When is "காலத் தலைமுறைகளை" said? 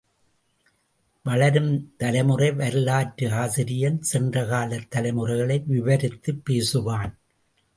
4.45-5.63